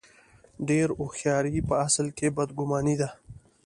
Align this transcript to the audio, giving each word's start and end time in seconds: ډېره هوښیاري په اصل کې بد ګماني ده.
ډېره 0.67 0.93
هوښیاري 0.99 1.57
په 1.69 1.75
اصل 1.85 2.07
کې 2.17 2.27
بد 2.37 2.49
ګماني 2.57 2.95
ده. 3.01 3.09